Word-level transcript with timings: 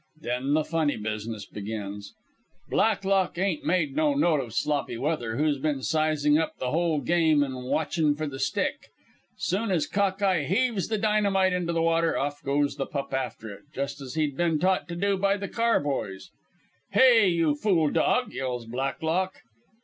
"Then 0.19 0.55
the 0.55 0.63
funny 0.63 0.97
business 0.97 1.45
begins. 1.45 2.15
"Blacklock 2.69 3.37
ain't 3.37 3.63
made 3.63 3.95
no 3.95 4.15
note 4.15 4.39
of 4.39 4.51
Sloppy 4.51 4.97
Weather, 4.97 5.37
who's 5.37 5.59
been 5.59 5.83
sizing 5.83 6.39
up 6.39 6.57
the 6.57 6.71
whole 6.71 7.01
game 7.01 7.43
an' 7.43 7.53
watchin' 7.65 8.15
for 8.15 8.25
the 8.25 8.39
stick. 8.39 8.87
Soon 9.37 9.69
as 9.69 9.85
Cock 9.85 10.19
eye 10.23 10.45
heaves 10.45 10.87
the 10.87 10.97
dynamite 10.97 11.53
into 11.53 11.71
the 11.71 11.83
water, 11.83 12.17
off 12.17 12.41
goes 12.41 12.77
the 12.77 12.87
pup 12.87 13.13
after 13.13 13.53
it, 13.53 13.65
just 13.75 14.01
as 14.01 14.15
he'd 14.15 14.35
been 14.35 14.57
taught 14.57 14.87
to 14.87 14.95
do 14.95 15.17
by 15.17 15.37
the 15.37 15.47
car 15.47 15.79
boys. 15.79 16.31
"'Hey, 16.93 17.27
you 17.27 17.53
fool 17.53 17.91
dog!' 17.91 18.33
yells 18.33 18.65
Blacklock. 18.65 19.43